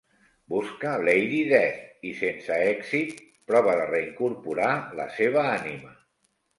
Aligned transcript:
Busca 0.53 0.93
Lady 1.07 1.41
Death 1.51 2.07
i, 2.09 2.15
sense 2.23 2.59
èxit, 2.71 3.23
prova 3.53 3.79
de 3.83 3.87
reincorporar 3.95 4.75
la 5.03 5.11
seva 5.23 5.49
ànima. 5.57 5.99